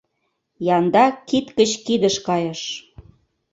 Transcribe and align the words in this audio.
Янда 0.75 1.05
кид 1.27 1.47
гыч 1.57 1.71
кидыш 1.85 2.15
кайыш. 2.27 2.61